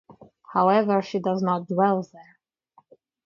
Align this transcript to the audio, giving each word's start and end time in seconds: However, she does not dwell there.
However, 0.51 1.03
she 1.03 1.19
does 1.19 1.43
not 1.43 1.67
dwell 1.67 2.01
there. 2.11 2.39